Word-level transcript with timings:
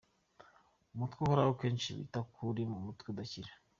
Umutwe 0.93 1.19
uhoraho 1.21 1.53
kenshi 1.61 1.95
bita 1.97 2.19
ko 2.33 2.39
ari 2.51 2.61
umutwe 2.79 3.07
udakira. 3.13 3.51